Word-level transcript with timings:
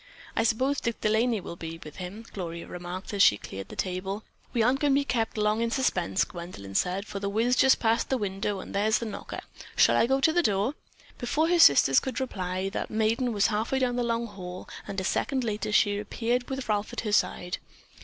"I 0.35 0.41
suppose 0.41 0.77
that 0.77 0.83
Dick 0.83 1.01
De 1.01 1.09
Laney 1.09 1.41
will 1.41 1.55
be 1.55 1.79
with 1.83 1.97
him," 1.97 2.25
Gloria 2.33 2.65
remarked 2.65 3.13
as 3.13 3.21
she 3.21 3.37
cleared 3.37 3.69
the 3.69 3.75
table. 3.75 4.23
"We 4.51 4.63
aren't 4.63 4.79
going 4.79 4.93
to 4.93 4.99
be 4.99 5.05
kept 5.05 5.37
long 5.37 5.61
in 5.61 5.69
suspense," 5.69 6.23
Gwendolyn 6.23 6.73
said, 6.73 7.05
"for 7.05 7.19
The 7.19 7.29
Whizz 7.29 7.55
just 7.55 7.77
passed 7.79 8.09
the 8.09 8.17
window 8.17 8.59
and 8.61 8.73
there's 8.73 8.97
the 8.97 9.05
knocker. 9.05 9.41
Shall 9.75 9.95
I 9.95 10.07
go 10.07 10.19
to 10.19 10.33
the 10.33 10.41
door?" 10.41 10.73
Before 11.19 11.49
her 11.49 11.59
sisters 11.59 11.99
could 11.99 12.19
reply, 12.19 12.67
that 12.69 12.89
maiden 12.89 13.31
was 13.31 13.45
half 13.53 13.71
way 13.71 13.77
down 13.77 13.95
the 13.95 14.01
long 14.01 14.25
hall, 14.25 14.67
and 14.87 14.99
a 14.99 15.03
second 15.03 15.43
later 15.43 15.71
she 15.71 15.93
reappeared 15.93 16.49
with 16.49 16.67
Ralph 16.67 16.91
at 16.93 17.01
her 17.01 17.11
side. 17.13 17.59